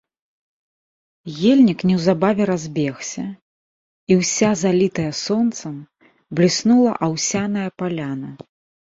Ельнік 1.51 1.79
неўзабаве 1.89 2.43
разбегся, 2.51 3.25
і, 3.25 4.13
уся 4.21 4.49
залітая 4.63 5.05
сонцам, 5.25 5.75
бліснула 6.41 6.91
аўсяная 7.09 7.69
паляна. 7.83 8.31